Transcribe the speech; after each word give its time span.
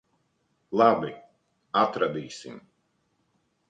Labi. 0.81 1.13
Atradīsim. 1.85 2.61